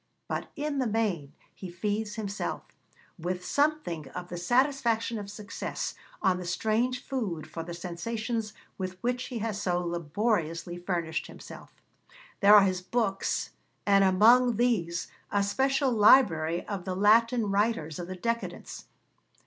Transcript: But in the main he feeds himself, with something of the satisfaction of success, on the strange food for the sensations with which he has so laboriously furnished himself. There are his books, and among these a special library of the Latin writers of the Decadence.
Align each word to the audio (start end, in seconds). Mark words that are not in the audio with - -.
But 0.27 0.49
in 0.55 0.79
the 0.79 0.87
main 0.87 1.33
he 1.53 1.69
feeds 1.69 2.15
himself, 2.15 2.63
with 3.19 3.45
something 3.45 4.09
of 4.09 4.29
the 4.29 4.37
satisfaction 4.37 5.19
of 5.19 5.29
success, 5.29 5.93
on 6.23 6.37
the 6.39 6.43
strange 6.45 7.05
food 7.05 7.45
for 7.45 7.61
the 7.61 7.75
sensations 7.75 8.51
with 8.79 8.97
which 9.03 9.25
he 9.25 9.37
has 9.45 9.61
so 9.61 9.79
laboriously 9.85 10.79
furnished 10.79 11.27
himself. 11.27 11.71
There 12.39 12.55
are 12.55 12.63
his 12.63 12.81
books, 12.81 13.51
and 13.85 14.03
among 14.03 14.55
these 14.55 15.07
a 15.31 15.43
special 15.43 15.91
library 15.91 16.65
of 16.67 16.83
the 16.83 16.95
Latin 16.95 17.51
writers 17.51 17.99
of 17.99 18.07
the 18.07 18.15
Decadence. 18.15 18.85